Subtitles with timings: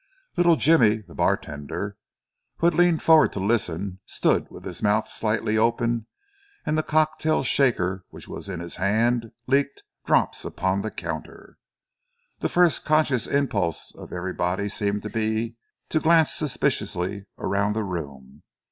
[0.35, 1.95] Little Jimmy, the bartender,
[2.57, 6.07] who had leaned forward to listen, stood with his mouth slightly open
[6.65, 11.59] and the cocktail shaker which was in his hand leaked drops upon the counter.
[12.39, 15.55] The first conscious impulse of everybody seemed to be
[15.89, 18.41] to glance suspiciously around the room.